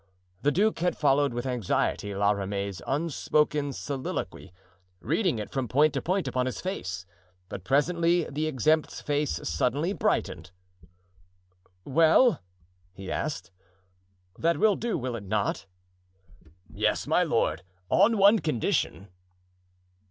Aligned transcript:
The 0.41 0.51
duke 0.51 0.79
had 0.79 0.97
followed 0.97 1.31
with 1.31 1.45
anxiety 1.45 2.15
La 2.15 2.31
Ramee's 2.31 2.81
unspoken 2.87 3.71
soliloquy, 3.71 4.51
reading 4.99 5.37
it 5.37 5.51
from 5.51 5.67
point 5.67 5.93
to 5.93 6.01
point 6.01 6.27
upon 6.27 6.47
his 6.47 6.59
face. 6.59 7.05
But 7.49 7.63
presently 7.63 8.23
the 8.23 8.47
exempt's 8.47 8.99
face 8.99 9.39
suddenly 9.47 9.93
brightened. 9.93 10.49
"Well," 11.85 12.39
he 12.93 13.11
asked, 13.11 13.51
"that 14.39 14.57
will 14.57 14.75
do, 14.75 14.97
will 14.97 15.15
it 15.15 15.23
not?" 15.25 15.67
"Yes, 16.67 17.05
my 17.05 17.21
lord, 17.21 17.61
on 17.87 18.17
one 18.17 18.39
condition." 18.39 19.07